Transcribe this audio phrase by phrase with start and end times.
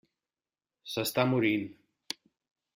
[0.95, 1.69] S'està morint.